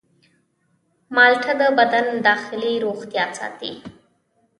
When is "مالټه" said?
1.15-1.53